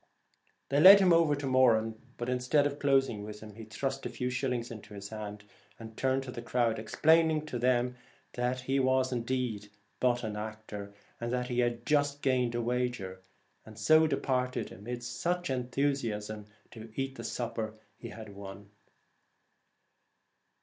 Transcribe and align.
'They 0.69 0.79
led 0.79 0.99
him 0.99 1.13
over 1.13 1.35
to 1.35 1.45
Moran, 1.45 1.93
but 2.17 2.27
instead 2.27 2.65
of 2.65 2.79
closing 2.79 3.23
with 3.23 3.41
him 3.41 3.53
he 3.53 3.65
thrust 3.65 4.03
a 4.03 4.09
few 4.09 4.29
shil 4.29 4.49
lings 4.49 4.71
into 4.71 4.95
his 4.95 5.09
hand, 5.09 5.43
and 5.77 5.95
turning 5.95 6.21
to 6.21 6.31
the 6.31 6.41
crowd 6.41 6.79
explained 6.79 7.47
to 7.49 7.59
them 7.59 7.97
he 8.63 8.79
was 8.79 9.11
indeed 9.11 9.69
but 9.99 10.23
an 10.23 10.35
actor, 10.35 10.91
and 11.19 11.31
that 11.31 11.49
he 11.49 11.59
had 11.59 11.85
just 11.85 12.23
gained 12.23 12.55
a 12.55 12.61
wager, 12.63 13.21
and 13.63 13.77
so 13.77 14.07
departed 14.07 14.71
amid 14.71 15.05
much 15.23 15.49
en 15.51 15.65
thusiasm, 15.67 16.47
to 16.71 16.91
eat 16.95 17.13
the 17.13 17.23
supper 17.23 17.75
he 17.95 18.09
had 18.09 18.33
won. 18.35 18.71